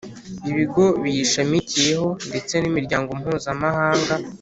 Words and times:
Ibigo 0.49 0.85
biyishamikiyeho 1.01 2.09
ndetse 2.29 2.53
n’Imiryango 2.59 3.09
Mpuzamahanga 3.19 4.13